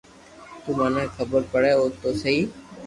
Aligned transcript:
تو 0.61 0.69
مني 0.77 1.05
خبر 1.15 1.41
پڙي 1.51 1.71
تو 2.01 2.09
سھي 2.21 2.35